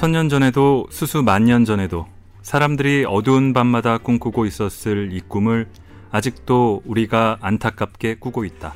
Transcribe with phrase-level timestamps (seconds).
[0.00, 2.06] 천년 전에도 수수 만년 전에도
[2.40, 5.68] 사람들이 어두운 밤마다 꿈꾸고 있었을 이 꿈을
[6.10, 8.72] 아직도 우리가 안타깝게 꾸고 있다.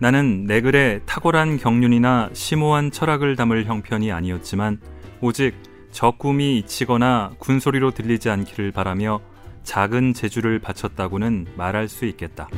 [0.00, 4.80] 나는 내 글에 탁월한 경륜이나 심오한 철학을 담을 형편이 아니었지만
[5.22, 5.54] 오직
[5.90, 9.22] 저 꿈이 잊히거나 군소리로 들리지 않기를 바라며
[9.62, 12.50] 작은 재주를 바쳤다고는 말할 수 있겠다.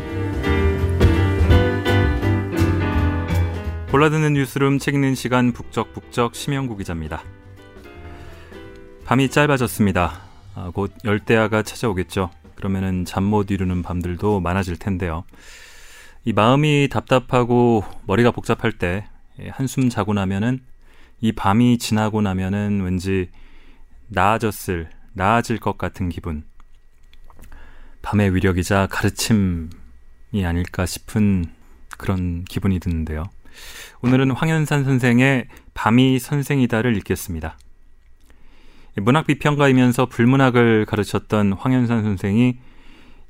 [3.96, 7.22] 골라드는 뉴스룸 책 읽는 시간 북적북적 심영구 기자입니다.
[9.06, 10.20] 밤이 짧아졌습니다.
[10.54, 12.30] 아, 곧 열대야가 찾아오겠죠.
[12.56, 15.24] 그러면은 잠 못 이루는 밤들도 많아질 텐데요.
[16.26, 19.06] 이 마음이 답답하고 머리가 복잡할 때
[19.40, 20.60] 예, 한숨 자고 나면은
[21.22, 23.30] 이 밤이 지나고 나면은 왠지
[24.08, 26.44] 나아졌을, 나아질 것 같은 기분.
[28.02, 29.70] 밤의 위력이자 가르침이
[30.44, 31.46] 아닐까 싶은
[31.96, 33.24] 그런 기분이 드는데요.
[34.02, 37.56] 오늘은 황현산 선생의 밤이 선생이다를 읽겠습니다.
[38.96, 42.58] 문학 비평가이면서 불문학을 가르쳤던 황현산 선생이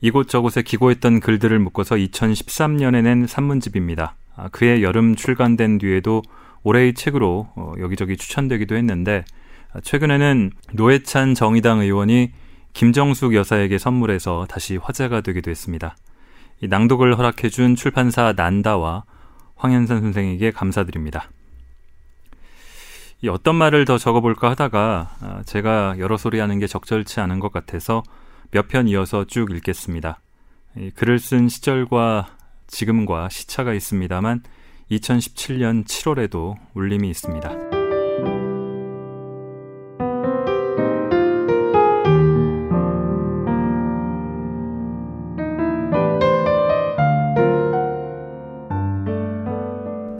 [0.00, 4.14] 이곳저곳에 기고했던 글들을 묶어서 2013년에 낸 산문집입니다.
[4.36, 6.22] 아, 그해 여름 출간된 뒤에도
[6.62, 9.24] 올해의 책으로 어, 여기저기 추천되기도 했는데
[9.72, 12.32] 아, 최근에는 노회찬 정의당 의원이
[12.74, 15.96] 김정숙 여사에게 선물해서 다시 화제가 되기도 했습니다.
[16.62, 19.04] 낭독을 허락해준 출판사 난다와
[19.56, 21.30] 황현산 선생에게 감사드립니다.
[23.22, 27.50] 이 어떤 말을 더 적어볼까 하다가 아, 제가 여러 소리 하는 게 적절치 않은 것
[27.52, 28.02] 같아서
[28.50, 30.20] 몇 편 이어서 쭉 읽겠습니다.
[30.94, 32.28] 글을 쓴 시절과
[32.66, 34.42] 지금과 시차가 있습니다만
[34.90, 37.75] 2017년 7월에도 울림이 있습니다.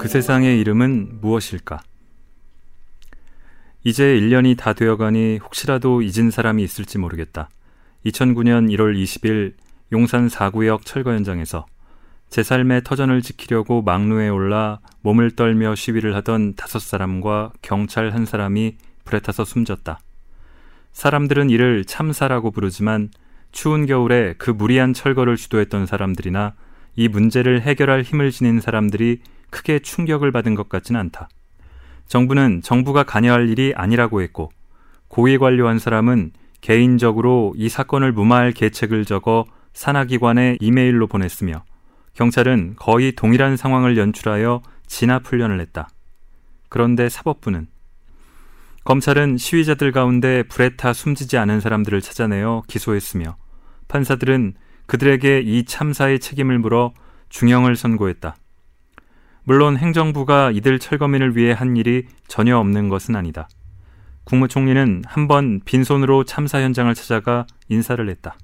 [0.06, 1.80] 그 세상의 이름은 무엇일까?
[3.82, 7.48] 이제 1년이 다 되어가니 혹시라도 잊은 사람이 있을지 모르겠다.
[8.04, 9.54] 2009년 1월 20일
[9.90, 11.66] 용산 4구역 철거 현장에서
[12.30, 18.76] 제 삶의 터전을 지키려고 막루에 올라 몸을 떨며 시위를 하던 다섯 사람과 경찰 한 사람이
[19.04, 19.98] 불에 타서 숨졌다.
[20.92, 23.10] 사람들은 이를 참사라고 부르지만
[23.50, 26.54] 추운 겨울에 그 무리한 철거를 주도했던 사람들이나
[26.94, 29.20] 이 문제를 해결할 힘을 지닌 사람들이
[29.56, 31.30] 크게 충격을 받은 것 같지는 않다.
[32.08, 34.50] 정부는 정부가 관여할 일이 아니라고 했고
[35.08, 41.64] 고위 관료 한 사람은 개인적으로 이 사건을 무마할 계책을 적어 산하기관에 이메일로 보냈으며
[42.12, 45.88] 경찰은 거의 동일한 상황을 연출하여 진압 훈련을 했다.
[46.68, 47.66] 그런데 사법부는
[48.84, 53.36] 검찰은 시위자들 가운데 불에 타 숨지지 않은 사람들을 찾아내어 기소했으며
[53.88, 54.54] 판사들은
[54.86, 56.92] 그들에게 이 참사의 책임을 물어
[57.30, 58.36] 중형을 선고했다.
[59.48, 63.48] 물론 행정부가 이들 철거민을 위해 한 일이 전혀 없는 것은 아니다.
[64.24, 68.36] 국무총리는 한 번 빈손으로 참사 현장을 찾아가 인사를 했다.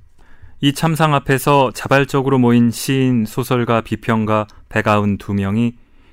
[0.61, 5.73] 이 참상 앞에서 자발적으로 모인 시인, 소설가, 비평가 192명이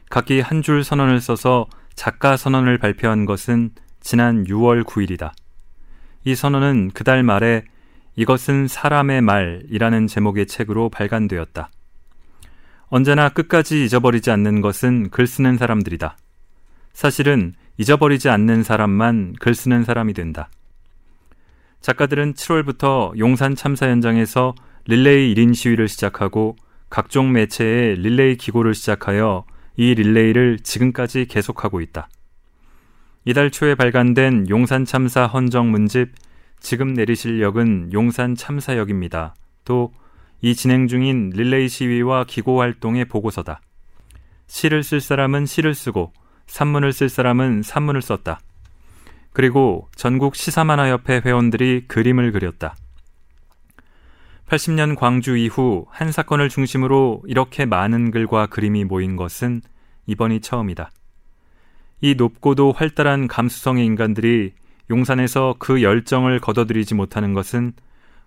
[0.10, 3.70] 각기 한 줄 선언을 써서 작가 선언을 발표한 것은
[4.02, 5.32] 지난 6월 9일이다.
[6.26, 7.64] 이 선언은 그달 말에
[8.16, 11.70] 이것은 사람의 말이라는 제목의 책으로 발간되었다.
[12.90, 16.18] 언제나 끝까지 잊어버리지 않는 것은 글 쓰는 사람들이다.
[16.94, 20.50] 사실은 잊어버리지 않는 사람만 글 쓰는 사람이 된다.
[21.82, 24.54] 작가들은 7월부터 용산 참사 현장에서
[24.86, 26.56] 릴레이 1인 시위를 시작하고
[26.90, 29.46] 각종 매체에 릴레이 기고를 시작하여
[29.78, 32.10] 이 릴레이를 지금까지 계속하고 있다.
[33.24, 36.12] 이달 초에 발간된 용산 참사 헌정 문집
[36.60, 39.36] 지금 내리실 역은 용산 참사역입니다.
[39.64, 39.94] 또
[40.42, 43.62] 이 진행 중인 릴레이 시위와 기고 활동의 보고서다.
[44.48, 46.14] 시를 쓸 사람은 시를 쓰고
[46.48, 48.40] 산문을 쓸 사람은 산문을 썼다.
[49.32, 52.76] 그리고 전국 시사만화협회 회원들이 그림을 그렸다.
[54.48, 59.62] 80년 광주 이후 한 사건을 중심으로 이렇게 많은 글과 그림이 모인 것은
[60.08, 60.90] 이번이 처음이다.
[62.02, 64.54] 이 높고도 활달한 감수성의 인간들이
[64.90, 67.74] 용산에서 그 열정을 거둬들이지 못하는 것은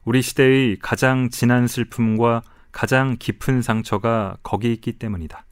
[0.05, 5.45] 우리 시대의 가장 진한 슬픔과 가장 깊은 상처가 거기 있기 때문이다.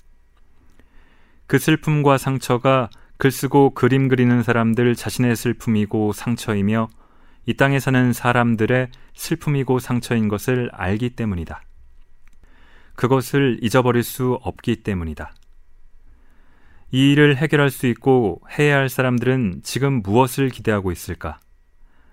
[1.47, 6.89] 그 슬픔과 상처가 글 쓰고 그림 그리는 사람들 자신의 슬픔이고 상처이며
[7.47, 11.63] 이 땅에 사는 사람들의 슬픔이고 상처인 것을 알기 때문이다.
[12.95, 15.35] 그것을 잊어버릴 수 없기 때문이다.
[16.93, 21.41] 이 일을 해결할 수 있고 해야 할 사람들은 지금 무엇을 기대하고 있을까?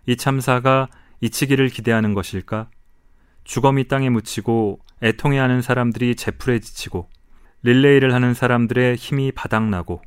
[0.06, 0.88] 이 참사가
[1.22, 2.70] 이치기를 기대하는 것일까?
[3.44, 7.10] 주검이 땅에 묻히고 애통해하는 사람들이 제풀에 지치고
[7.64, 10.02] 릴레이를 하는 사람들의 힘이 바닥나고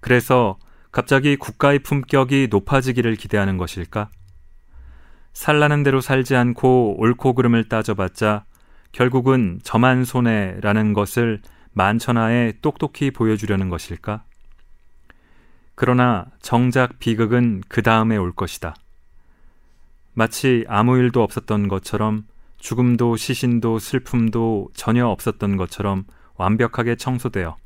[0.00, 0.58] 그래서
[0.92, 4.10] 갑자기 국가의 품격이 높아지기를 기대하는 것일까?
[5.32, 8.44] 살라는 대로 살지 않고 옳고 그름을 따져봤자
[8.92, 11.40] 결국은 저만 손해라는 것을
[11.72, 14.24] 만천하에 똑똑히 보여주려는 것일까?
[15.76, 18.74] 그러나 정작 비극은 그 다음에 올 것이다.
[20.12, 22.24] 마치 아무 일도 없었던 것처럼
[22.58, 26.04] 죽음도 시신도 슬픔도 전혀 없었던 것처럼
[26.36, 27.56] 완벽하게 청소되어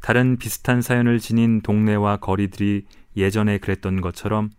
[0.00, 2.86] 다른 비슷한 사연을 지닌 동네와 거리들이
[3.16, 4.50] 예전에 그랬던 것처럼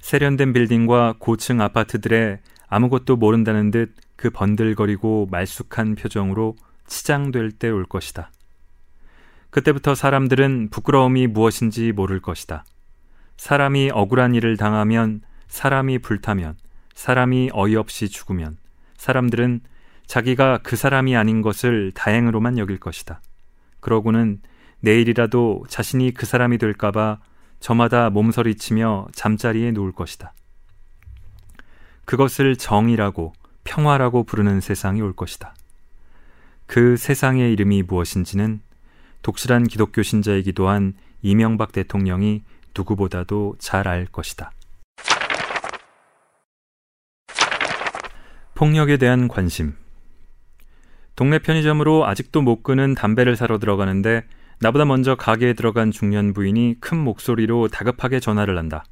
[0.00, 6.56] 세련된 빌딩과 고층 아파트들의 아무것도 모른다는 듯 그 번들거리고 말쑥한 표정으로
[6.86, 8.30] 치장될 때 올 것이다.
[9.50, 12.64] 그때부터 사람들은 부끄러움이 무엇인지 모를 것이다.
[13.36, 16.56] 사람이 억울한 일을 당하면, 사람이 불타면,
[16.96, 18.56] 사람이 어이없이 죽으면,
[18.96, 19.60] 사람들은
[20.06, 23.20] 자기가 그 사람이 아닌 것을 다행으로만 여길 것이다.
[23.80, 24.40] 그러고는
[24.80, 27.18] 내일이라도 자신이 그 사람이 될까봐
[27.60, 30.32] 저마다 몸서리치며 잠자리에 누울 것이다.
[32.06, 33.34] 그것을 정이라고
[33.64, 35.54] 평화라고 부르는 세상이 올 것이다.
[36.66, 38.60] 그 세상의 이름이 무엇인지는
[39.22, 42.42] 독실한 기독교 신자이기도 한 이명박 대통령이
[42.76, 44.50] 누구보다도 잘 알 것이다.
[48.56, 49.74] 폭력에 대한 관심.
[51.14, 54.24] 동네 편의점으로 아직도 못 끄는 담배를 사러 들어가는데
[54.60, 58.84] 나보다 먼저 가게에 들어간 중년 부인이 큰 목소리로 다급하게 전화를 한다.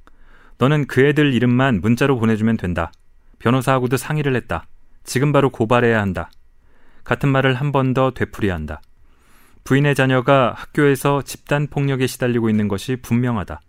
[0.59, 2.93] 너는 그 애들 이름만 문자로 보내주면 된다.
[3.39, 4.67] 변호사하고도 상의를 했다.
[5.03, 6.31] 지금 바로 고발해야 한다.
[7.03, 8.83] 같은 말을 한 번 더 되풀이한다.
[9.65, 13.61] 부인의 자녀가 학교에서 집단 폭력에 시달리고 있는 것이 분명하다.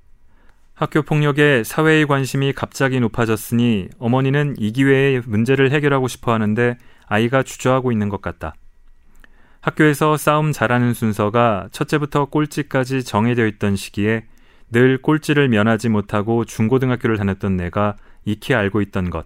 [0.76, 6.78] 학교 폭력에 사회의 관심이 갑자기 높아졌으니 어머니는 이 기회에 문제를 해결하고 싶어 하는데
[7.08, 8.56] 아이가 주저하고 있는 것 같다.
[9.62, 14.26] 학교에서 싸움 잘하는 순서가 첫째부터 꼴찌까지 정해져 있던 시기에
[14.70, 17.96] 늘 꼴찌를 면하지 못하고 중고등학교를 다녔던 내가
[18.26, 19.26] 익히 알고 있던 것.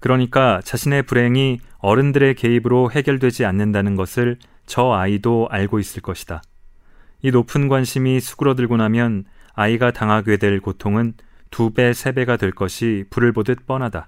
[0.00, 6.42] 그러니까 자신의 불행이 어른들의 개입으로 해결되지 않는다는 것을 저 아이도 알고 있을 것이다.
[7.20, 11.14] 이 높은 관심이 수그러들고 나면 아이가 당하게 될 고통은
[11.50, 14.06] 두 배, 세 배가 될 것이 불을 보듯 뻔하다.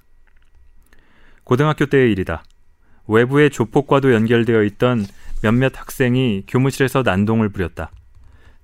[1.45, 2.43] 고등학교 때의 일이다.
[3.07, 5.07] 외부의 조폭과도 연결되어 있던
[5.43, 7.91] 몇몇 학생이 교무실에서 난동을 부렸다.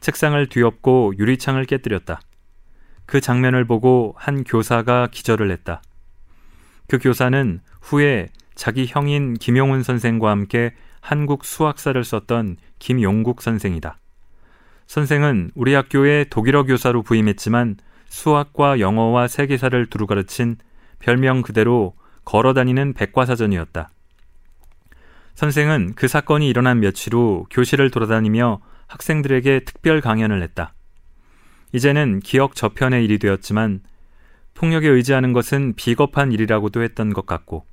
[0.00, 2.20] 책상을 뒤엎고 유리창을 깨뜨렸다.
[3.06, 5.81] 그 장면을 보고 한 교사가 기절을 했다.
[6.88, 13.99] 그 교사는 후에 자기 형인 김용훈 선생과 함께 한국 수학사를 썼던 김용국 선생이다.
[14.93, 17.79] 선생은 우리 학교에 독일어 교사로 부임했지만
[18.11, 20.59] 수학과 영어와 세계사를 두루 가르친
[20.99, 21.94] 별명 그대로
[22.27, 23.89] 걸어다니는 백과사전이었다.
[25.35, 30.75] 선생은 그 사건이 일어난 며칠 후 교실을 돌아다니며 학생들에게 특별 강연을 했다.
[31.73, 33.81] 이제는 기억 저편의 일이 되었지만
[34.53, 37.65] 폭력에 의지하는 것은 비겁한 일이라고도 했던 것 같고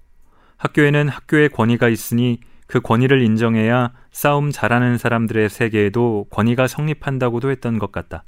[0.56, 2.39] 학교에는 학교의 권위가 있으니
[2.69, 8.24] 그 권위를 인정해야 싸움 잘하는 사람들의 세계에도 권위가 성립한다고도 했던 것 같다.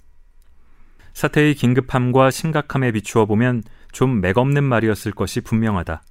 [1.14, 3.62] 사태의 긴급함과 심각함에 비추어 보면
[3.92, 6.02] 좀 맥없는 말이었을 것이 분명하다.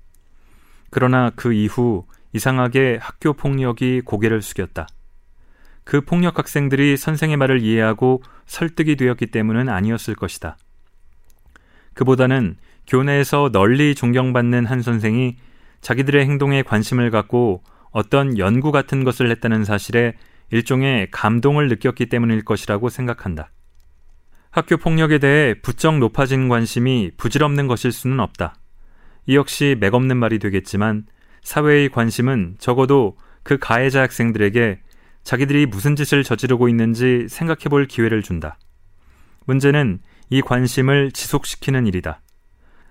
[0.90, 4.86] 그러나 그 이후 이상하게 학교 폭력이 고개를 숙였다.
[5.82, 10.56] 그 폭력 학생들이 선생의 말을 이해하고 설득이 되었기 때문은 아니었을 것이다.
[11.94, 15.36] 그보다는 교내에서 널리 존경받는 한 선생이
[15.80, 20.14] 자기들의 행동에 관심을 갖고 어떤 연구 같은 것을 했다는 사실에
[20.50, 23.50] 일종의 감동을 느꼈기 때문일 것이라고 생각한다.
[24.50, 28.54] 학교 폭력에 대해 부쩍 높아진 관심이 부질없는 것일 수는 없다.
[29.26, 31.06] 이 역시 맥없는 말이 되겠지만
[31.42, 34.80] 사회의 관심은 적어도 그 가해자 학생들에게
[35.22, 38.58] 자기들이 무슨 짓을 저지르고 있는지 생각해 볼 기회를 준다.
[39.46, 42.20] 문제는 이 관심을 지속시키는 일이다.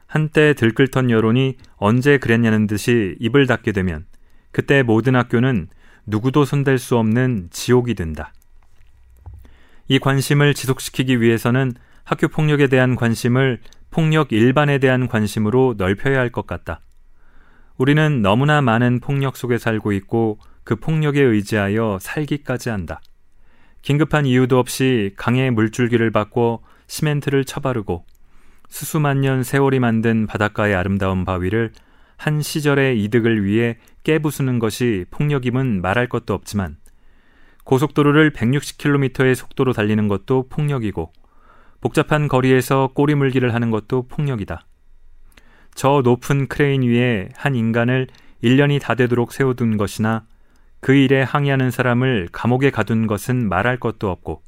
[0.08, 4.06] 한때 들끓던 여론이 언제 그랬냐는 듯이 입을 닫게 되면
[4.52, 5.68] 그때 모든 학교는
[6.06, 8.34] 누구도 손댈 수 없는 지옥이 된다.
[9.88, 13.60] 이 관심을 지속시키기 위해서는 학교 폭력에 대한 관심을
[13.92, 16.82] 폭력 일반에 대한 관심으로 넓혀야 할 것 같다.
[17.78, 23.02] 우리는 너무나 많은 폭력 속에 살고 있고 그 폭력에 의지하여 살기까지 한다.
[23.82, 28.06] 긴급한 이유도 없이 강의 물줄기를 바꿔 시멘트를 쳐바르고
[28.68, 31.72] 수수만년 세월이 만든 바닷가의 아름다운 바위를
[32.20, 36.76] 한 시절의 이득을 위해 깨부수는 것이 폭력임은 말할 것도 없지만
[37.64, 41.14] 고속도로를 160km의 속도로 달리는 것도 폭력이고
[41.80, 44.66] 복잡한 거리에서 꼬리물기를 하는 것도 폭력이다.
[45.76, 48.08] 저 높은 크레인 위에 한 인간을
[48.44, 50.26] 1년이 다 되도록 세워둔 것이나
[50.82, 54.44] 그 일에 항의하는 사람을 감옥에 가둔 것은 말할 것도 없고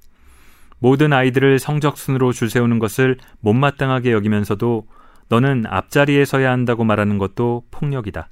[0.80, 4.88] 모든 아이들을 성적순으로 줄 세우는 것을 못마땅하게 여기면서도
[5.32, 8.30] 너는 앞자리에 서야 한다고 말하는 것도 폭력이다.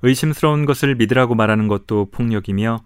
[0.00, 2.78] 의심스러운 것을 믿으라고 말하는 것도 폭력이며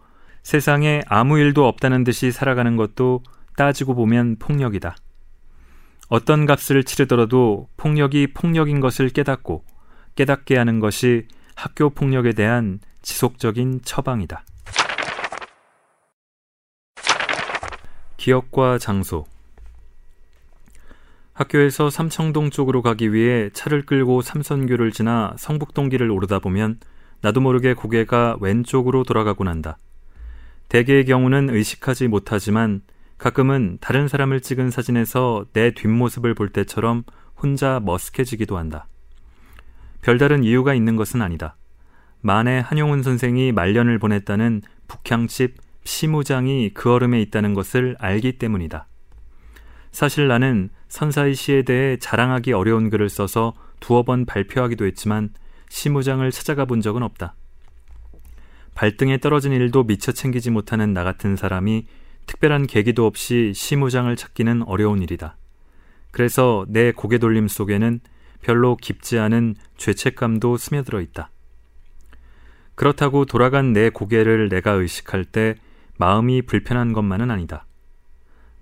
[0.43, 3.23] 세상에 아무 일도 없다는 듯이 살아가는 것도
[3.57, 4.97] 따지고 보면 폭력이다.
[6.09, 9.65] 어떤 값을 치르더라도 폭력이 폭력인 것을 깨닫고
[10.17, 14.45] 깨닫게 하는 것이 학교 폭력에 대한 지속적인 처방이다.
[18.17, 19.27] 기억과 장소
[21.33, 26.79] 학교에서 삼청동 쪽으로 가기 위해 차를 끌고 삼선교를 지나 성북동길을 오르다 보면
[27.23, 29.79] 나도 모르게 고개가 왼쪽으로 돌아가곤 한다.
[30.69, 32.83] 대개의 경우는 의식하지 못하지만
[33.17, 37.05] 가끔은 다른 사람을 찍은 사진에서 내 뒷모습을 볼 때처럼
[37.37, 38.89] 혼자 머쓱해지기도 한다.
[40.01, 41.57] 별다른 이유가 있는 것은 아니다.
[42.21, 48.87] 만에 한용운 선생이 말년을 보냈다는 북향집 시무장이 그 얼음에 있다는 것을 알기 때문이다.
[49.93, 55.31] 사실 나는 선사의 시에 대해 자랑하기 어려운 글을 써서 두어 번 발표하기도 했지만
[55.71, 57.35] 시무장을 찾아가 본 적은 없다.
[58.75, 61.87] 발등에 떨어진 일도 미처 챙기지 못하는 나 같은 사람이
[62.27, 65.39] 특별한 계기도 없이 시무장을 찾기는 어려운 일이다.
[66.11, 68.01] 그래서 내 고개 돌림 속에는
[68.43, 71.31] 별로 깊지 않은 죄책감도 스며들어 있다.
[72.75, 75.55] 그렇다고 돌아간 내 고개를 내가 의식할 때
[75.97, 77.65] 마음이 불편한 것만은 아니다.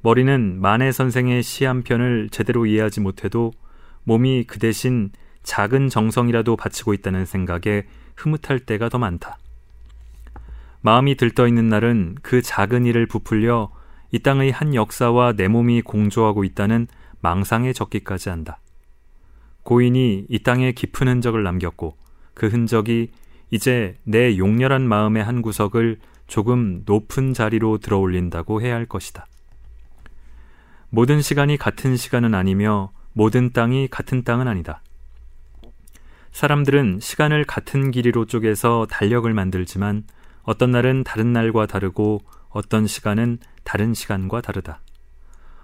[0.02, 3.52] 머리는 만해 선생의 시 한 편을 제대로 이해하지 못해도
[4.04, 5.10] 몸이 그 대신
[5.42, 7.84] 작은 정성이라도 바치고 있다는 생각에
[8.16, 9.38] 흐뭇할 때가 더 많다.
[10.82, 13.70] 마음이 들떠 있는 날은 그 작은 일을 부풀려
[14.12, 16.88] 이 땅의 한 역사와 내 몸이 공조하고 있다는
[17.20, 18.58] 망상에 적기까지 한다.
[19.62, 21.96] 고인이 이 땅에 깊은 흔적을 남겼고
[22.32, 23.10] 그 흔적이
[23.50, 29.26] 이제 내 용렬한 마음의 한 구석을 조금 높은 자리로 들어 올린다고 해야 할 것이다.
[30.90, 34.82] 모든 시간이 같은 시간은 아니며 모든 땅이 같은 땅은 아니다.
[36.32, 40.04] 사람들은 시간을 같은 길이로 쪼개서 달력을 만들지만
[40.42, 44.80] 어떤 날은 다른 날과 다르고 어떤 시간은 다른 시간과 다르다.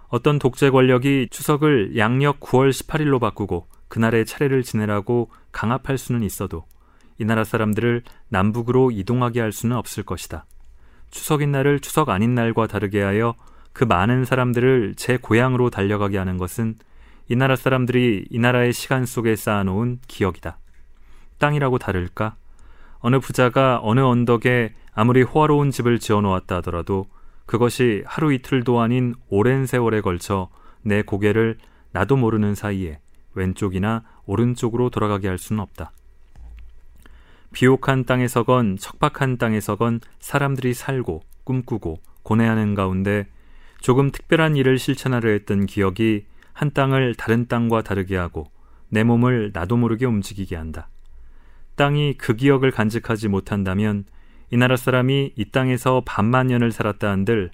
[0.09, 6.66] 어떤 독재 권력이 추석을 양력 9월 18일로 바꾸고 그날의 차례를 지내라고 강압할 수는 있어도
[7.18, 10.47] 이 나라 사람들을 남북으로 이동하게 할 수는 없을 것이다.
[11.11, 13.35] 추석인 날을 추석 아닌 날과 다르게 하여
[13.76, 16.76] 그 많은 사람들을 제 고향으로 달려가게 하는 것은
[17.28, 20.56] 이 나라 사람들이 이 나라의 시간 속에 쌓아놓은 기억이다.
[21.37, 22.37] 땅이라고 다를까?
[23.00, 27.04] 어느 부자가 어느 언덕에 아무리 호화로운 집을 지어 놓았다 하더라도
[27.45, 30.49] 그것이 하루 이틀도 아닌 오랜 세월에 걸쳐
[30.80, 31.59] 내 고개를
[31.92, 33.00] 나도 모르는 사이에
[33.35, 35.92] 왼쪽이나 오른쪽으로 돌아가게 할 수는 없다.
[37.52, 43.26] 비옥한 땅에서건 척박한 땅에서건 사람들이 살고 꿈꾸고 고뇌하는 가운데
[43.80, 48.50] 조금 특별한 일을 실천하려 했던 기억이 한 땅을 다른 땅과 다르게 하고
[48.88, 50.88] 내 몸을 나도 모르게 움직이게 한다.
[51.76, 54.04] 땅이 그 기억을 간직하지 못한다면
[54.50, 57.50] 이 나라 사람이 이 땅에서 반만 년을 살았다 한들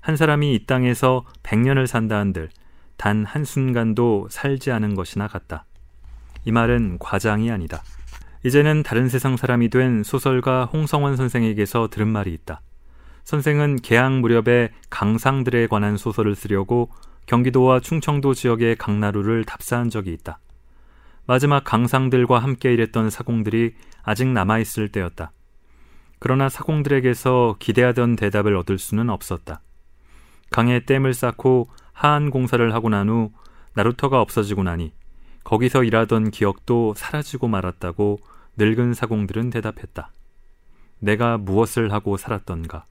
[0.00, 2.48] 한 사람이 이 땅에서 백년을 산다 한들
[2.96, 5.66] 단 한순간도 살지 않은 것이나 같다.
[6.44, 7.82] 이 말은 과장이 아니다.
[8.44, 12.62] 이제는 다른 세상 사람이 된 소설가 홍성원 선생에게서 들은 말이 있다.
[13.26, 16.90] 선생은 개항 무렵에 강상들에 관한 소설을 쓰려고
[17.26, 20.38] 경기도와 충청도 지역의 강나루를 답사한 적이 있다.
[21.26, 25.32] 마지막 강상들과 함께 일했던 사공들이 아직 남아있을 때였다.
[26.20, 29.60] 그러나 사공들에게서 기대하던 대답을 얻을 수는 없었다.
[30.50, 33.32] 강에 댐을 쌓고 하안 공사를 하고 난 후
[33.74, 34.92] 나루터가 없어지고 나니
[35.42, 38.20] 거기서 일하던 기억도 사라지고 말았다고
[38.56, 40.12] 늙은 사공들은 대답했다.
[41.00, 42.84] 내가 무엇을 하고 살았던가.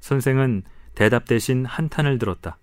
[0.00, 0.62] 선생은
[0.94, 2.58] 대답 대신 한탄을 들었다.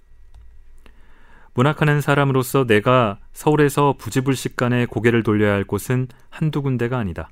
[1.54, 7.30] 문학하는 사람으로서 내가 서울에서 부지불식간에 고개를 돌려야 할 곳은 한두 군데가 아니다.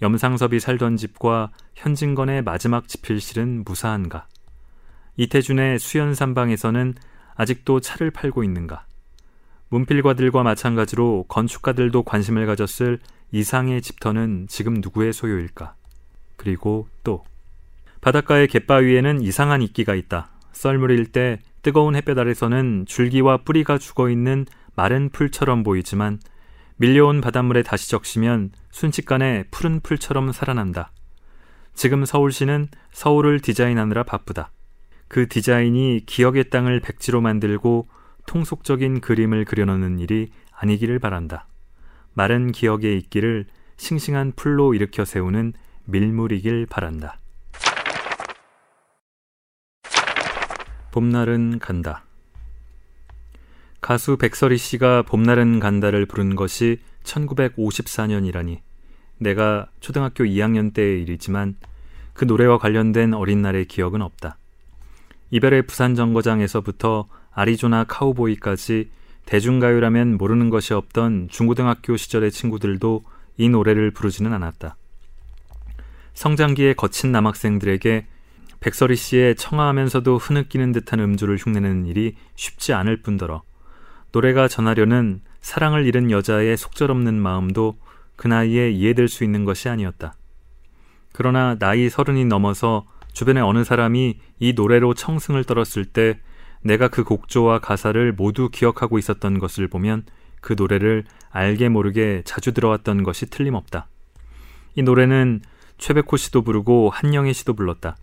[0.00, 4.26] 염상섭이 살던 집과 현진건의 마지막 집필실은 무사한가?
[5.16, 6.94] 이태준의 수연산방에서는
[7.34, 8.86] 아직도 차를 팔고 있는가?
[9.68, 12.98] 문필과들과 마찬가지로 건축가들도 관심을 가졌을
[13.30, 15.74] 이상의 집터는 지금 누구의 소유일까?
[16.36, 17.24] 그리고 또
[18.04, 20.28] 바닷가의 갯바위에는 이상한 이끼가 있다.
[20.52, 24.44] 썰물일 때 뜨거운 햇볕 아래서는 줄기와 뿌리가 죽어 있는
[24.76, 26.20] 마른 풀처럼 보이지만
[26.76, 30.92] 밀려온 바닷물에 다시 적시면 순식간에 푸른 풀처럼 살아난다.
[31.72, 34.50] 지금 서울시는 서울을 디자인하느라 바쁘다.
[35.08, 37.88] 그 디자인이 기억의 땅을 백지로 만들고
[38.26, 41.46] 통속적인 그림을 그려놓는 일이 아니기를 바란다.
[42.12, 43.46] 마른 기억의 있기를
[43.78, 45.54] 싱싱한 풀로 일으켜 세우는
[45.86, 47.18] 밀물이길 바란다.
[50.94, 52.04] 봄날은 간다.
[53.80, 58.60] 가수 백설이 씨가 봄날은 간다를 부른 것이 1954년이라니
[59.18, 61.56] 내가 초등학교 2학년 때의 일이지만
[62.12, 64.38] 그 노래와 관련된 어린 날의 기억은 없다.
[65.32, 68.88] 이별의 부산 정거장에서부터 아리조나 카우보이까지
[69.26, 73.02] 대중가요라면 모르는 것이 없던 중고등학교 시절의 친구들도
[73.36, 74.76] 이 노래를 부르지는 않았다.
[76.12, 78.06] 성장기에 거친 남학생들에게
[78.64, 83.42] 백설이 씨의 청아하면서도 흐느끼는 듯한 음주를 흉내내는 일이 쉽지 않을 뿐더러
[84.10, 87.76] 노래가 전하려는 사랑을 잃은 여자의 속절없는 마음도
[88.16, 90.14] 그 나이에 이해될 수 있는 것이 아니었다.
[91.12, 96.18] 그러나 나이 서른이 넘어서 주변의 어느 사람이 이 노래로 청승을 떨었을 때
[96.62, 100.06] 내가 그 곡조와 가사를 모두 기억하고 있었던 것을 보면
[100.40, 103.88] 그 노래를 알게 모르게 자주 들어왔던 것이 틀림없다.
[104.74, 105.42] 이 노래는
[105.76, 107.96] 최백호 씨도 부르고 한영애 씨도 불렀다.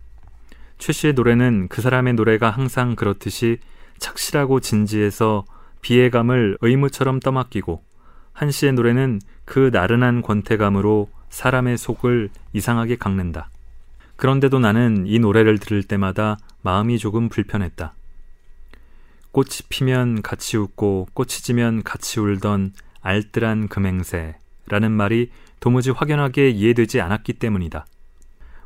[0.82, 3.58] 최 씨의 노래는 그 사람의 노래가 항상 그렇듯이
[3.98, 5.44] 착실하고 진지해서
[5.80, 7.84] 비애감을 의무처럼 떠맡기고
[8.32, 13.48] 한 씨의 노래는 그 나른한 권태감으로 사람의 속을 이상하게 깎는다.
[14.16, 17.94] 그런데도 나는 이 노래를 들을 때마다 마음이 조금 불편했다.
[19.30, 22.72] 꽃이 피면 같이 웃고 꽃이 지면 같이 울던
[23.02, 27.86] 알뜰한 금행새라는 말이 도무지 확연하게 이해되지 않았기 때문이다.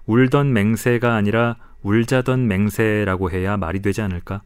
[0.06, 1.56] 울던 맹세가 아니라
[1.86, 4.42] 울자던 맹세라고 해야 말이 되지 않을까?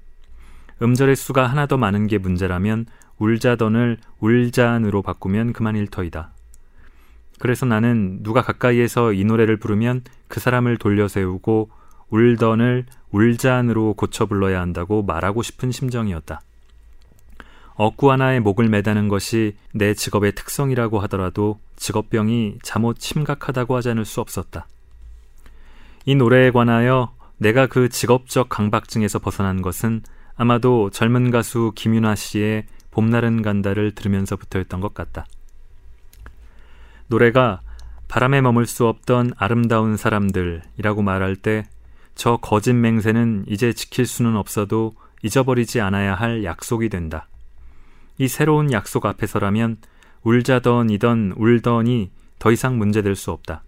[0.83, 2.85] 음절의 수가 하나 더 많은 게 문제라면
[3.19, 6.33] 울자던을 울잔으로 바꾸면 그만 일 터이다.
[7.39, 11.71] 그래서 나는 누가 가까이에서 이 노래를 부르면 그 사람을 돌려 세우고
[12.11, 16.43] 울던을 울잔으로 고쳐 불러야 한다고 말하고 싶은 심정이었다.
[17.77, 24.21] 억구 하나에 목을 매다는 것이 내 직업의 특성이라고 하더라도 직업병이 잠옷 심각하다고 하지 않을 수
[24.21, 24.67] 없었다.
[26.05, 30.03] 이 노래에 관하여 내가 그 직업적 강박증에서 벗어난 것은
[30.37, 35.27] 아마도 젊은 가수 김윤아 씨의 봄날은 간다를 들으면서부터였던 것 같다.
[37.09, 37.61] 노래가
[38.07, 41.65] 바람에 머물 수 없던 아름다운 사람들이라고 말할 때
[42.21, 47.29] 저 거짓 맹세는 이제 지킬 수는 없어도 잊어버리지 않아야 할 약속이 된다.
[48.19, 49.79] 이 새로운 약속 앞에서라면
[50.23, 53.63] 울자던 이던 울던이 더 이상 문제될 수 없다.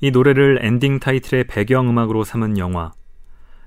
[0.00, 2.92] 이 노래를 엔딩 타이틀의 배경음악으로 삼은 영화.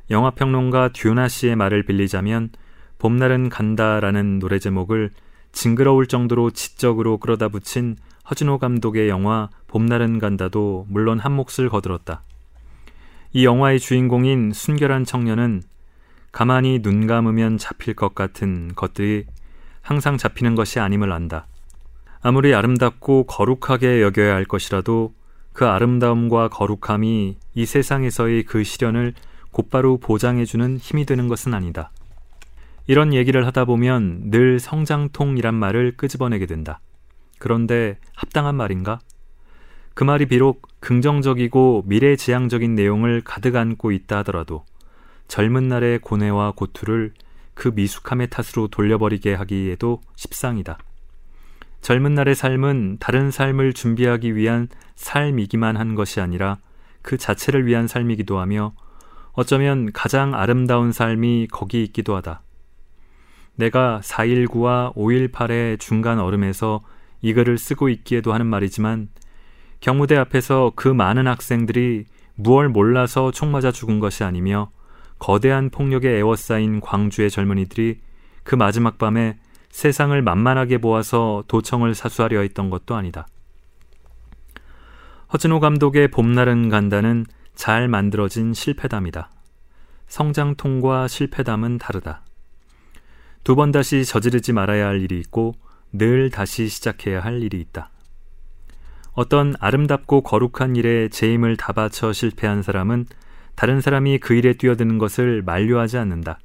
[0.09, 2.51] 영화평론가 듀나 씨의 말을 빌리자면
[2.99, 5.11] 봄날은 간다라는 노래 제목을
[5.51, 7.97] 징그러울 정도로 지적으로 끌어다 붙인
[8.29, 12.23] 허진호 감독의 영화 봄날은 간다도 물론 한 몫을 거들었다.
[13.33, 15.63] 이 영화의 주인공인 순결한 청년은
[16.31, 19.25] 가만히 눈 감으면 잡힐 것 같은 것들이
[19.81, 21.47] 항상 잡히는 것이 아님을 안다.
[22.21, 25.13] 아무리 아름답고 거룩하게 여겨야 할 것이라도
[25.53, 29.13] 그 아름다움과 거룩함이 이 세상에서의 그 시련을
[29.51, 31.91] 곧바로 보장해주는 힘이 되는 것은 아니다.
[32.87, 36.79] 이런 얘기를 하다 보면 늘 성장통이란 말을 끄집어내게 된다.
[37.37, 38.99] 그런데 합당한 말인가?
[39.93, 44.65] 그 말이 비록 긍정적이고 미래지향적인 내용을 가득 안고 있다 하더라도
[45.27, 47.13] 젊은 날의 고뇌와 고투를
[47.53, 50.77] 그 미숙함의 탓으로 돌려버리게 하기에도 십상이다.
[51.81, 56.57] 젊은 날의 삶은 다른 삶을 준비하기 위한 삶이기만 한 것이 아니라
[57.01, 58.73] 그 자체를 위한 삶이기도 하며
[59.33, 62.41] 어쩌면 가장 아름다운 삶이 거기 있기도 하다.
[63.55, 66.83] 내가 4.19와 5.18의 중간 얼음에서
[67.21, 69.09] 이 글을 쓰고 있기에도 하는 말이지만
[69.79, 74.71] 경무대 앞에서 그 많은 학생들이 무얼 몰라서 총 맞아 죽은 것이 아니며
[75.19, 77.99] 거대한 폭력에 에워싸인 광주의 젊은이들이
[78.43, 79.37] 그 마지막 밤에
[79.71, 83.27] 세상을 만만하게 보아서 도청을 사수하려 했던 것도 아니다.
[85.33, 89.29] 허진호 감독의 봄날은 간다는 잘 만들어진 실패담이다.
[90.07, 92.23] 성장통과 실패담은 다르다.
[93.43, 95.55] 두 번 다시 저지르지 말아야 할 일이 있고
[95.91, 97.89] 늘 다시 시작해야 할 일이 있다.
[99.13, 103.07] 어떤 아름답고 거룩한 일에 제 힘을 다 바쳐 실패한 사람은
[103.55, 106.39] 다른 사람이 그 일에 뛰어드는 것을 만류하지 않는다.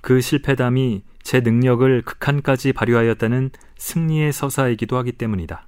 [0.00, 5.66] 그 실패담이 제 능력을 극한까지 발휘하였다는 승리의 서사이기도 하기 때문이다.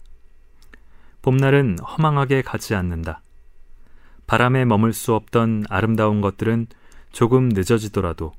[1.23, 3.23] 봄날은 허망하게 가지 않는다.
[4.27, 6.67] 바람에 머물 수 없던 아름다운 것들은
[7.13, 8.33] 조금 늦어지더라도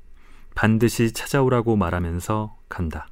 [0.54, 3.08] 반드시 찾아오라고 말하면서 간다.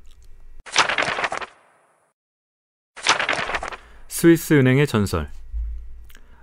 [4.09, 5.31] 스위스 은행의 전설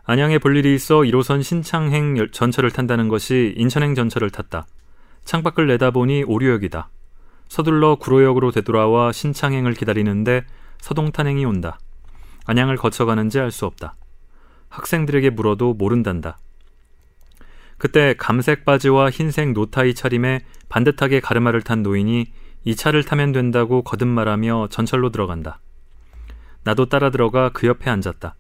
[0.04, 4.66] 안양에 볼 일이 있어 1호선 신창행 전철을 탄다는 것이 인천행 전철을 탔다.
[5.30, 6.90] 창밖을 내다보니 오류역이다.
[7.50, 10.44] 서둘러 구로역으로 되돌아와 신창행을 기다리는데
[10.80, 11.78] 서동탄행이 온다.
[12.48, 13.96] 안양을 거쳐가는지 알 수 없다.
[14.70, 16.40] 학생들에게 물어도 모른단다.
[17.78, 22.26] 그때 감색 바지와 흰색 노타이 차림에 반듯하게 가르마를 탄 노인이
[22.64, 25.60] 이 차를 타면 된다고 거듭말하며 전철로 들어간다.
[26.64, 28.34] 나도 따라 들어가 그 옆에 앉았다.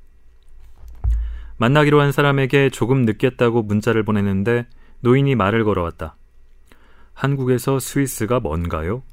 [1.58, 4.66] 만나기로 한 사람에게 조금 늦겠다고 문자를 보냈는데
[5.02, 6.16] 노인이 말을 걸어왔다.
[7.20, 9.04] 한국에서 스위스가 뭔가요?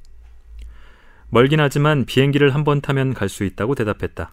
[1.28, 4.32] 멀긴 하지만 비행기를 한 번 타면 갈 수 있다고 대답했다.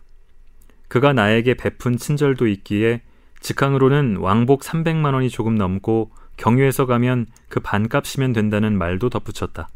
[0.89, 3.01] 그가 나에게 베푼 친절도 있기에
[3.39, 9.67] 직항으로는 왕복 300만 원이 조금 넘고 경유해서 가면 그 반값이면 된다는 말도 덧붙였다.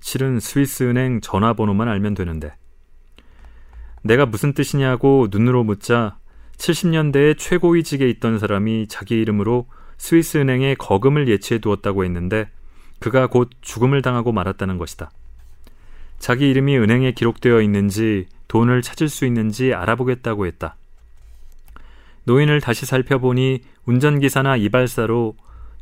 [0.00, 2.56] 실은 스위스 은행 전화번호만 알면 되는데.
[4.02, 6.18] 내가 무슨 뜻이냐고 눈으로 묻자
[6.56, 12.48] 70년대에 최고위직에 있던 사람이 자기 이름으로 스위스 은행에 거금을 예치해 두었다고 했는데
[13.00, 15.10] 그가 곧 죽음을 당하고 말았다는 것이다.
[16.18, 20.76] 자기 이름이 은행에 기록되어 있는지 돈을 찾을 수 있는지 알아보겠다고 했다.
[22.24, 25.36] 노인을 다시 살펴보니 운전기사나 이발사로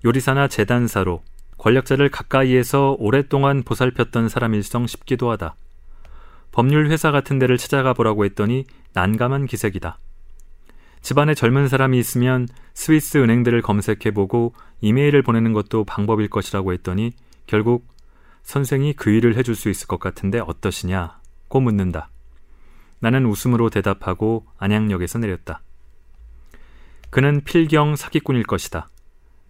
[0.05, 1.23] 요리사나 재단사로
[1.59, 5.57] 권력자를 가까이에서 오랫동안 보살폈던 사람일성 싶기도 하다.
[6.53, 9.99] 법률 회사 같은 데를 찾아가 보라고 했더니 난감한 기색이다.
[11.07, 17.13] 집안에 젊은 사람이 있으면 스위스 은행들을 검색해보고 이메일을 보내는 것도 방법일 것이라고 했더니
[17.47, 17.87] 결국
[18.43, 22.11] 선생이 그 일을 해줄 수 있을 것 같은데 어떠시냐고 묻는다.
[22.99, 25.63] 나는 웃음으로 대답하고 안양역에서 내렸다.
[27.11, 28.89] 그는 필경 사기꾼일 것이다.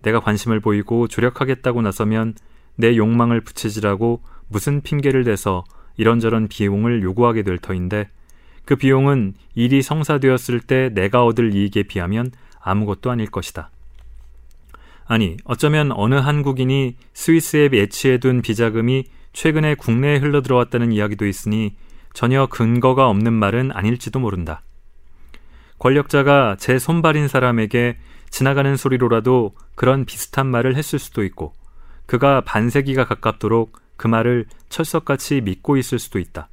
[0.03, 2.35] 내가 관심을 보이고 조력하겠다고 나서면
[2.75, 5.65] 내 욕망을 부채질하고 무슨 핑계를 대서
[5.97, 8.11] 이런저런 비용을 요구하게 될 터인데
[8.67, 13.71] 그 비용은 일이 성사되었을 때 내가 얻을 이익에 비하면 아무것도 아닐 것이다.
[15.07, 21.77] 아니, 어쩌면 어느 한국인이 스위스에 예치해둔 비자금이 최근에 국내에 흘러들어왔다는 이야기도 있으니
[22.13, 24.63] 전혀 근거가 없는 말은 아닐지도 모른다.
[25.79, 27.99] 권력자가 제 손발인 사람에게
[28.31, 31.53] 지나가는 소리로라도 그런 비슷한 말을 했을 수도 있고
[32.07, 36.49] 그가 반세기가 가깝도록 그 말을 철석같이 믿고 있을 수도 있다.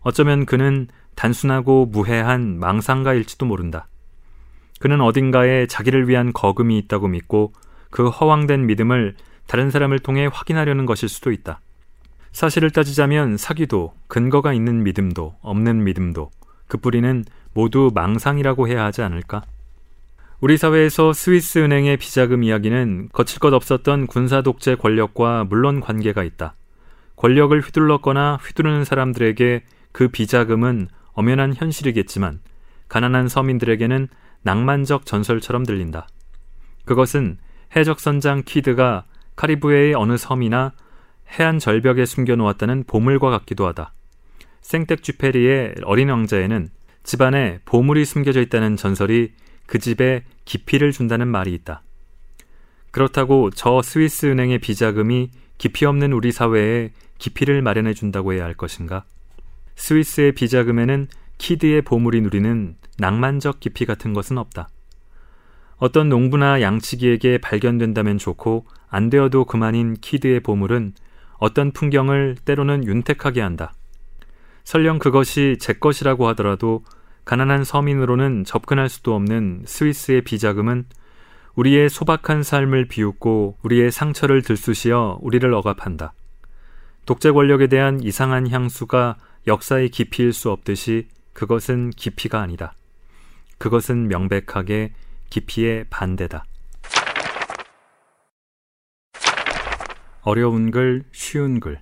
[0.00, 0.88] 어쩌면 그는
[1.20, 3.88] 단순하고 무해한 망상가일지도 모른다.
[4.78, 7.52] 그는 어딘가에 자기를 위한 거금이 있다고 믿고
[7.90, 11.60] 그 허황된 믿음을 다른 사람을 통해 확인하려는 것일 수도 있다.
[12.32, 16.30] 사실을 따지자면 사기도 근거가 있는 믿음도 없는 믿음도
[16.68, 19.42] 그 뿌리는 모두 망상이라고 해야 하지 않을까?
[20.40, 26.54] 우리 사회에서 스위스 은행의 비자금 이야기는 거칠 것 없었던 군사 독재 권력과 물론 관계가 있다.
[27.16, 32.40] 권력을 휘둘렀거나 휘두르는 사람들에게 그 비자금은 엄연한 현실이겠지만
[32.88, 34.08] 가난한 서민들에게는
[34.42, 36.08] 낭만적 전설처럼 들린다.
[36.84, 37.38] 그것은
[37.76, 39.04] 해적선장 키드가
[39.36, 40.72] 카리브해의 어느 섬이나
[41.38, 43.92] 해안 절벽에 숨겨놓았다는 보물과 같기도 하다.
[44.62, 46.68] 생텍쥐페리의 어린 왕자에는
[47.02, 49.32] 집안에 보물이 숨겨져 있다는 전설이
[49.66, 51.82] 그 집에 깊이를 준다는 말이 있다.
[52.90, 59.04] 그렇다고 저 스위스 은행의 비자금이 깊이 없는 우리 사회에 깊이를 마련해 준다고 해야 할 것인가?
[59.80, 64.68] 스위스의 비자금에는 키드의 보물이 누리는 낭만적 깊이 같은 것은 없다.
[65.78, 70.92] 어떤 농부나 양치기에게 발견된다면 좋고 안 되어도 그만인 키드의 보물은
[71.38, 73.72] 어떤 풍경을 때로는 윤택하게 한다.
[74.64, 76.84] 설령 그것이 제 것이라고 하더라도
[77.24, 80.84] 가난한 서민으로는 접근할 수도 없는 스위스의 비자금은
[81.54, 86.12] 우리의 소박한 삶을 비웃고 우리의 상처를 들쑤시어 우리를 억압한다.
[87.06, 92.74] 독재 권력에 대한 이상한 향수가 역사의 깊이일 수 없듯이 그것은 깊이가 아니다.
[93.58, 94.92] 그것은 명백하게
[95.30, 96.44] 깊이의 반대다.
[100.22, 101.80] 어려운 글, 쉬운 글.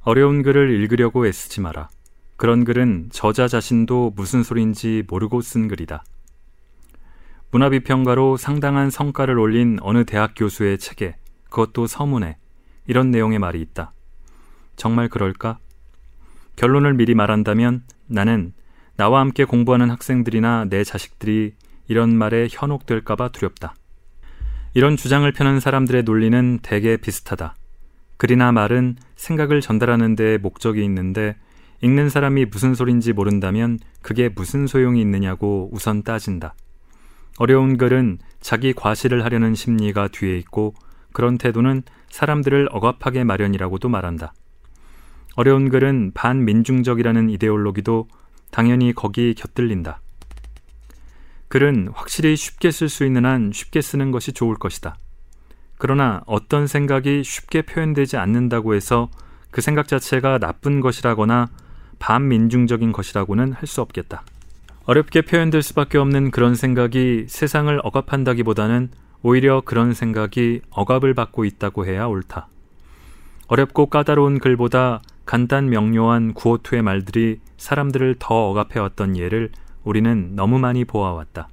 [0.00, 1.88] 어려운 글을 읽으려고 애쓰지 마라.
[2.36, 6.04] 그런 글은 저자 자신도 무슨 소린지 모르고 쓴 글이다.
[7.50, 12.36] 문화비평가로 상당한 성과를 올린 어느 대학 교수의 책에 그것도 서문에
[12.86, 13.92] 이런 내용의 말이 있다.
[14.76, 15.58] 정말 그럴까?
[16.56, 18.52] 결론을 미리 말한다면 나는
[18.96, 21.54] 나와 함께 공부하는 학생들이나 내 자식들이
[21.88, 23.74] 이런 말에 현혹될까봐 두렵다.
[24.74, 27.54] 이런 주장을 펴는 사람들의 논리는 대개 비슷하다.
[28.16, 31.36] 글이나 말은 생각을 전달하는 데 목적이 있는데
[31.82, 36.54] 읽는 사람이 무슨 소린지 모른다면 그게 무슨 소용이 있느냐고 우선 따진다.
[37.38, 40.74] 어려운 글은 자기 과시를 하려는 심리가 뒤에 있고
[41.12, 44.32] 그런 태도는 사람들을 억압하게 마련이라고도 말한다.
[45.36, 48.08] 어려운 글은 반민중적이라는 이데올로기도
[48.50, 50.00] 당연히 거기 곁들린다.
[51.48, 54.96] 글은 확실히 쉽게 쓸 수 있는 한 쉽게 쓰는 것이 좋을 것이다.
[55.78, 59.10] 그러나 어떤 생각이 쉽게 표현되지 않는다고 해서
[59.50, 61.48] 그 생각 자체가 나쁜 것이라거나
[61.98, 64.22] 반민중적인 것이라고는 할 수 없겠다.
[64.84, 68.88] 어렵게 표현될 수밖에 없는 그런 생각이 세상을 억압한다기보다는
[69.22, 72.48] 오히려 그런 생각이 억압을 받고 있다고 해야 옳다.
[73.48, 79.50] 어렵고 까다로운 글보다 간단 명료한 구호투의 말들이 사람들을 더 억압해왔던 예를
[79.82, 81.48] 우리는 너무 많이 보아왔다.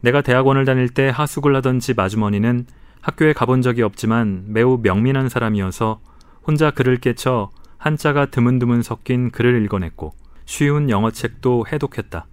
[0.00, 2.66] 내가 대학원을 다닐 때 하숙을 하던 집 아주머니는
[3.00, 6.00] 학교에 가본 적이 없지만 매우 명민한 사람이어서
[6.46, 12.26] 혼자 글을 깨쳐 한자가 드문드문 섞인 글을 읽어냈고 쉬운 영어책도 해독했다.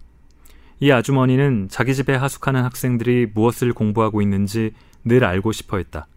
[0.82, 6.08] 이 아주머니는 자기 집에 하숙하는 학생들이 무엇을 공부하고 있는지 늘 알고 싶어 했다.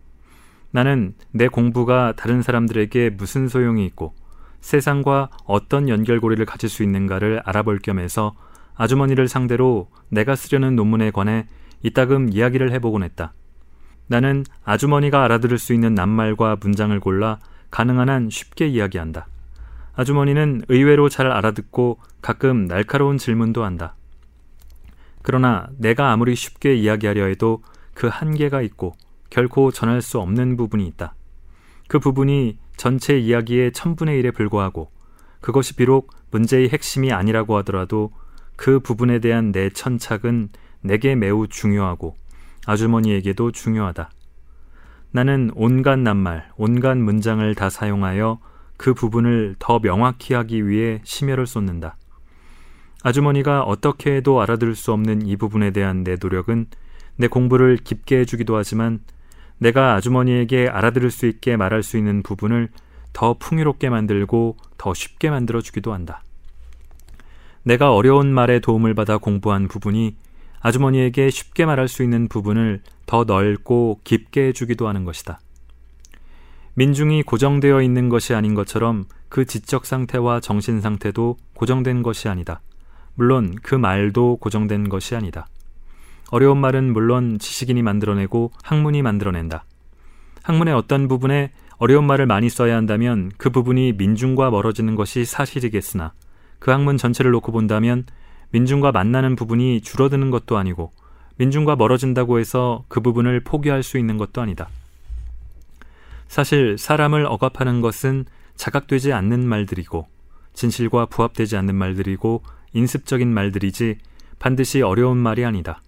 [0.71, 4.15] 나는 내 공부가 다른 사람들에게 무슨 소용이 있고
[4.61, 8.35] 세상과 어떤 연결고리를 가질 수 있는가를 알아볼 겸해서
[8.75, 11.47] 아주머니를 상대로 내가 쓰려는 논문에 관해
[11.83, 13.33] 이따금 이야기를 해보곤 했다.
[14.09, 17.39] 나는 아주머니가 알아들을 수 있는 낱말과 문장을 골라
[17.71, 19.27] 가능한 한 쉽게 이야기한다.
[19.95, 23.95] 아주머니는 의외로 잘 알아듣고 가끔 날카로운 질문도 한다.
[25.23, 27.63] 그러나 내가 아무리 쉽게 이야기하려 해도
[27.95, 28.95] 그 한계가 있고
[29.31, 31.15] 결코 전할 수 없는 부분이 있다.
[31.89, 34.91] 그 부분이 전체 이야기의 천분의 일에 불과하고
[35.41, 38.11] 그것이 비록 문제의 핵심이 아니라고 하더라도
[38.57, 42.17] 그 부분에 대한 내 천착은 내게 매우 중요하고
[42.67, 44.11] 아주머니에게도 중요하다.
[45.11, 48.41] 나는 온갖 낱말, 온갖 문장을 다 사용하여
[48.77, 51.97] 그 부분을 더 명확히 하기 위해 심혈을 쏟는다.
[53.03, 56.67] 아주머니가 어떻게 해도 알아들을 수 없는 이 부분에 대한 내 노력은
[57.17, 59.01] 내 공부를 깊게 해주기도 하지만
[59.59, 62.69] 내가 아주머니에게 알아들을 수 있게 말할 수 있는 부분을
[63.13, 66.23] 더 풍요롭게 만들고 더 쉽게 만들어 주기도 한다.
[67.65, 70.17] 내가 어려운 말에 도움을 받아 공부한 부분이
[70.61, 75.41] 아주머니에게 쉽게 말할 수 있는 부분을 더 넓고 깊게 해주기도 하는 것이다.
[76.75, 82.61] 민중이 고정되어 있는 것이 아닌 것처럼 그 지적 상태와 정신 상태도 고정된 것이 아니다.
[83.15, 85.49] 물론 그 말도 고정된 것이 아니다.
[86.31, 89.65] 어려운 말은 물론 지식인이 만들어내고 학문이 만들어낸다.
[90.43, 96.13] 학문의 어떤 부분에 어려운 말을 많이 써야 한다면 그 부분이 민중과 멀어지는 것이 사실이겠으나
[96.59, 98.05] 그 학문 전체를 놓고 본다면
[98.51, 100.93] 민중과 만나는 부분이 줄어드는 것도 아니고
[101.37, 104.69] 민중과 멀어진다고 해서 그 부분을 포기할 수 있는 것도 아니다.
[106.27, 108.25] 사실 사람을 억압하는 것은
[108.57, 110.07] 자각되지 않는 말들이고
[110.53, 113.99] 진실과 부합되지 않는 말들이고 인습적인 말들이지
[114.39, 115.81] 반드시 어려운 말이 아니다.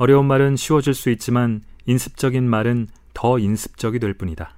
[0.00, 4.54] 어려운 말은 쉬워질 수 있지만 인습적인 말은 더 인습적이 될 뿐이다.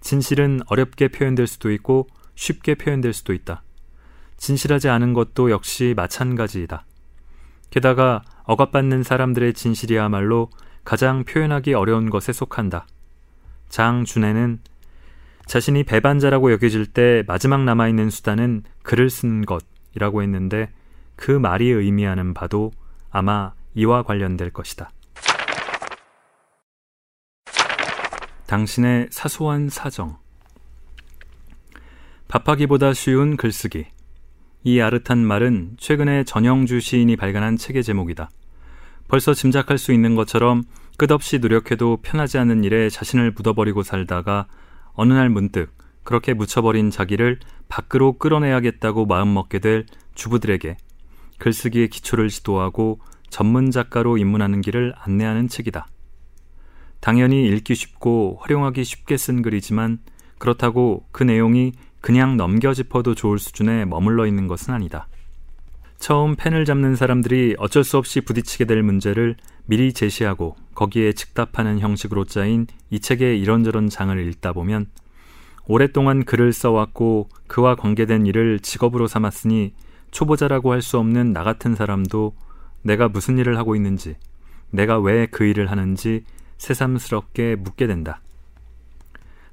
[0.00, 3.62] 진실은 어렵게 표현될 수도 있고 쉽게 표현될 수도 있다.
[4.38, 6.86] 진실하지 않은 것도 역시 마찬가지이다.
[7.68, 10.48] 게다가 억압받는 사람들의 진실이야말로
[10.84, 12.86] 가장 표현하기 어려운 것에 속한다.
[13.68, 14.60] 장준혜는
[15.44, 20.72] 자신이 배반자라고 여겨질 때 마지막 남아있는 수단은 글을 쓰는 것이라고 했는데
[21.14, 22.72] 그 말이 의미하는 바도
[23.10, 24.90] 아마 이와 관련될 것이다.
[28.46, 30.16] 당신의 사소한 사정.
[32.28, 33.86] 밥하기보다 쉬운 글쓰기.
[34.64, 38.30] 이 아릇한 말은 최근에 전영주 시인이 발간한 책의 제목이다.
[39.08, 40.64] 벌써 짐작할 수 있는 것처럼
[40.96, 44.46] 끝없이 노력해도 편하지 않은 일에 자신을 묻어버리고 살다가
[44.94, 45.70] 어느 날 문득
[46.02, 50.78] 그렇게 묻혀버린 자기를 밖으로 끌어내야겠다고 마음먹게 될 주부들에게
[51.38, 55.86] 글쓰기의 기초를 지도하고 전문 작가로 입문하는 길을 안내하는 책이다.
[57.00, 59.98] 당연히 읽기 쉽고 활용하기 쉽게 쓴 글이지만
[60.38, 65.08] 그렇다고 그 내용이 그냥 넘겨 짚어도 좋을 수준에 머물러 있는 것은 아니다.
[65.98, 72.24] 처음 펜을 잡는 사람들이 어쩔 수 없이 부딪히게 될 문제를 미리 제시하고 거기에 즉답하는 형식으로
[72.24, 74.86] 짜인 이 책의 이런저런 장을 읽다 보면
[75.66, 79.72] 오랫동안 글을 써왔고 그와 관계된 일을 직업으로 삼았으니
[80.12, 82.34] 초보자라고 할 수 없는 나 같은 사람도
[82.86, 84.16] 내가 무슨 일을 하고 있는지,
[84.70, 86.24] 내가 왜 그 일을 하는지
[86.58, 88.20] 새삼스럽게 묻게 된다.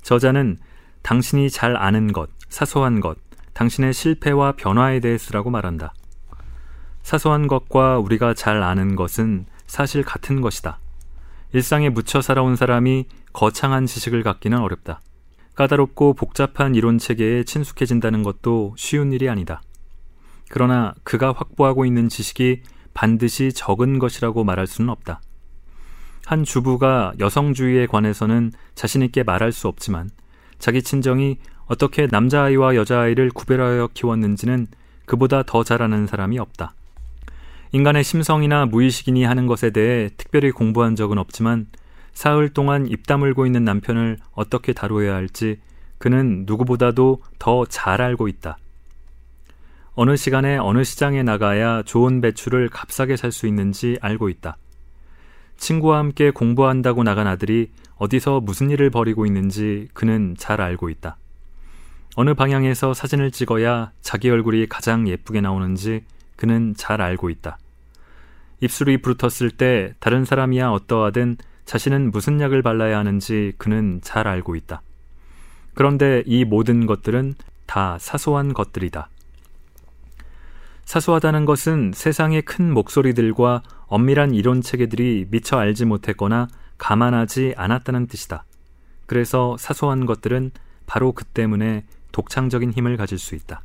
[0.04, 0.58] 저자는
[1.02, 3.18] 당신이 잘 아는 것, 사소한 것,
[3.54, 5.94] 당신의 실패와 변화에 대해 쓰라고 말한다.
[7.02, 10.80] 사소한 것과 우리가 잘 아는 것은 사실 같은 것이다.
[11.54, 15.02] 일상에 묻혀 살아온 사람이 거창한 지식을 갖기는 어렵다.
[15.56, 19.62] 까다롭고 복잡한 이론 체계에 친숙해진다는 것도 쉬운 일이 아니다.
[20.50, 22.62] 그러나 그가 확보하고 있는 지식이
[22.94, 25.22] 반드시 적은 것이라고 말할 수는 없다.
[26.26, 30.10] 한 주부가 여성주의에 관해서는 자신있게 말할 수 없지만
[30.60, 34.68] 자기 친정이 어떻게 남자아이와 여자아이를 구별하여 키웠는지는
[35.06, 36.74] 그보다 더 잘 아는 사람이 없다.
[37.74, 41.68] 인간의 심성이나 무의식이니 하는 것에 대해 특별히 공부한 적은 없지만
[42.14, 45.60] 사흘 동안 입 다물고 있는 남편을 어떻게 다루어야 할지
[45.98, 48.58] 그는 누구보다도 더 잘 알고 있다.
[49.96, 54.58] 어느 시간에 어느 시장에 나가야 좋은 배추를 값싸게 살 수 있는지 알고 있다.
[55.58, 61.18] 친구와 함께 공부한다고 나간 아들이 어디서 무슨 일을 벌이고 있는지 그는 잘 알고 있다.
[62.16, 66.04] 어느 방향에서 사진을 찍어야 자기 얼굴이 가장 예쁘게 나오는지
[66.38, 67.60] 그는 잘 알고 있다.
[68.62, 74.82] 입술이 부르텄을 때 다른 사람이야 어떠하든 자신은 무슨 약을 발라야 하는지 그는 잘 알고 있다.
[75.76, 77.36] 그런데 이 모든 것들은
[77.68, 79.10] 다 사소한 것들이다.
[80.86, 88.46] 사소하다는 것은 세상의 큰 목소리들과 엄밀한 이론 체계들이 미처 알지 못했거나 감안하지 않았다는 뜻이다.
[89.06, 90.52] 그래서 사소한 것들은
[90.86, 93.62] 바로 그 때문에 독창적인 힘을 가질 수 있다.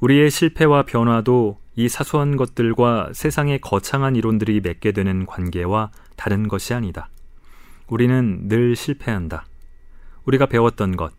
[0.00, 7.10] 우리의 실패와 변화도 이 사소한 것들과 세상의 거창한 이론들이 맺게 되는 관계와 다른 것이 아니다.
[7.88, 9.46] 우리는 늘 실패한다.
[10.24, 11.12] 우리가 배웠던 것,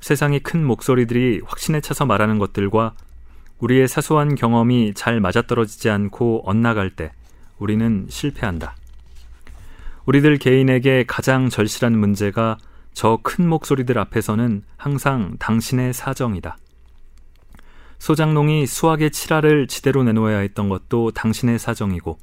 [0.00, 2.94] 세상의 큰 목소리들이 확신에 차서 말하는 것들과
[3.58, 7.12] 우리의 사소한 경험이 잘 맞아떨어지지 않고 엇나갈 때
[7.58, 8.76] 우리는 실패한다.
[10.04, 12.58] 우리들 개인에게 가장 절실한 문제가
[12.92, 16.56] 저 큰 목소리들 앞에서는 항상 당신의 사정이다.
[17.98, 22.18] 소장농이 수학의 칠화를 지대로 내놓아야 했던 것도 당신의 사정이고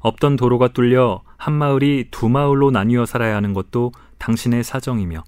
[0.00, 5.22] 없던 도로가 뚫려 한 마을이 두 마을로 나뉘어 살아야 하는 것도 당신의 사정이며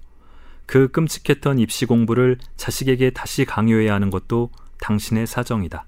[0.65, 4.49] 그 끔찍했던 입시 공부를 자식에게 다시 강요해야 하는 것도
[4.85, 5.85] 당신의 사정이다.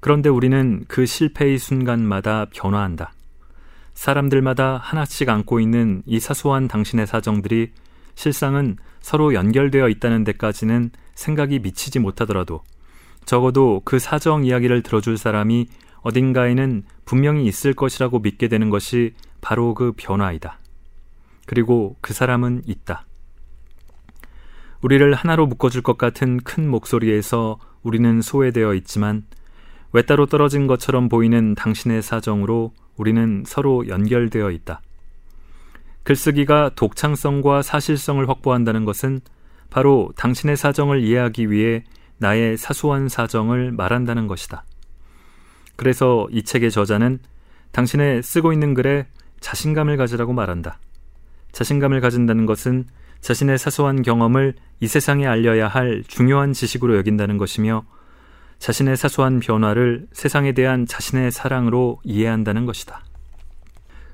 [0.00, 3.12] 그런데 우리는 그 실패의 순간마다 변화한다.
[3.92, 7.72] 사람들마다 하나씩 안고 있는 이 사소한 당신의 사정들이
[8.14, 12.62] 실상은 서로 연결되어 있다는 데까지는 생각이 미치지 못하더라도
[13.26, 15.68] 적어도 그 사정 이야기를 들어줄 사람이
[16.00, 20.58] 어딘가에는 분명히 있을 것이라고 믿게 되는 것이 바로 그 변화이다.
[21.46, 23.04] 그리고 그 사람은 있다.
[24.80, 29.24] 우리를 하나로 묶어줄 것 같은 큰 목소리에서 우리는 소외되어 있지만
[29.92, 34.80] 외따로 떨어진 것처럼 보이는 당신의 사정으로 우리는 서로 연결되어 있다.
[36.02, 39.20] 글쓰기가 독창성과 사실성을 확보한다는 것은
[39.70, 41.84] 바로 당신의 사정을 이해하기 위해
[42.18, 44.64] 나의 사소한 사정을 말한다는 것이다.
[45.76, 47.18] 그래서 이 책의 저자는
[47.72, 49.06] 당신의 쓰고 있는 글에
[49.40, 50.78] 자신감을 가지라고 말한다.
[51.52, 52.84] 자신감을 가진다는 것은
[53.24, 57.86] 자신의 사소한 경험을 이 세상에 알려야 할 중요한 지식으로 여긴다는 것이며
[58.58, 63.02] 자신의 사소한 변화를 세상에 대한 자신의 사랑으로 이해한다는 것이다.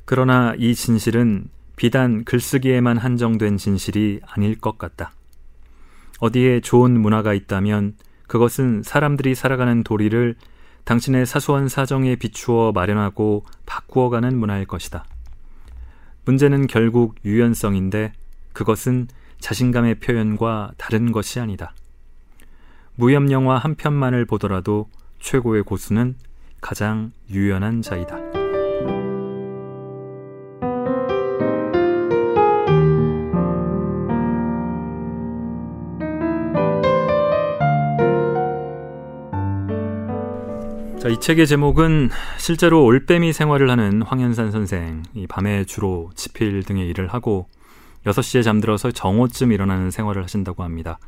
[0.04, 5.10] 그러나 이 진실은 비단 글쓰기에만 한정된 진실이 아닐 것 같다.
[6.20, 7.96] 어디에 좋은 문화가 있다면
[8.28, 10.36] 그것은 사람들이 살아가는 도리를
[10.84, 15.04] 당신의 사소한 사정에 비추어 마련하고 바꾸어가는 문화일 것이다.
[16.26, 18.12] 문제는 결국 유연성인데
[18.52, 19.08] 그것은
[19.40, 21.74] 자신감의 표현과 다른 것이 아니다.
[22.94, 24.88] 무협 영화 한 편만을 보더라도
[25.20, 26.16] 최고의 고수는
[26.60, 28.16] 가장 유연한 자이다.
[40.98, 46.86] 자, 이 책의 제목은 실제로 올빼미 생활을 하는 황현산 선생, 이 밤에 주로 지필 등의
[46.88, 47.48] 일을 하고
[48.06, 50.98] 6시에 잠들어서 정오쯤 일어나는 생활을 하신다고 합니다.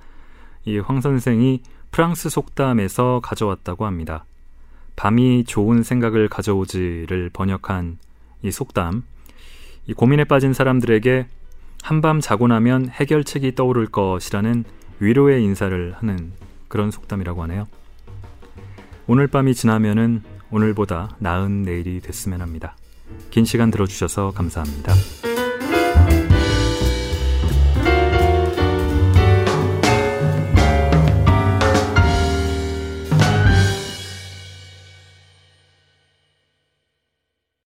[0.65, 4.25] 이 황 선생이 프랑스 속담에서 가져왔다고 합니다.
[4.97, 7.99] 밤이 좋은 생각을 가져오지를 번역한
[8.43, 9.05] 이 속담.
[9.87, 11.27] 이 고민에 빠진 사람들에게
[11.83, 14.65] 한밤 자고 나면 해결책이 떠오를 것이라는
[15.01, 16.33] 위로의 인사를 하는
[16.69, 17.67] 그런 속담이라고 하네요.
[19.07, 22.77] 오늘 밤이 지나면은 오늘보다 나은 내일이 됐으면 합니다.
[23.31, 25.42] 긴 시간 들어주셔서 감사합니다.